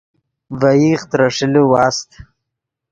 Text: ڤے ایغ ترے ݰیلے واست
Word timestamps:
ڤے 0.59 0.71
ایغ 0.83 1.01
ترے 1.09 1.27
ݰیلے 1.35 1.63
واست 1.71 2.09